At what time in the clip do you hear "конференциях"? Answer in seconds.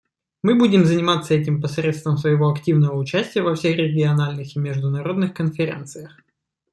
5.35-6.17